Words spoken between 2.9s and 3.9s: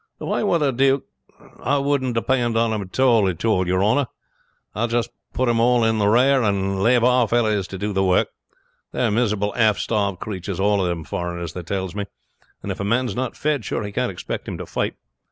all, at all, your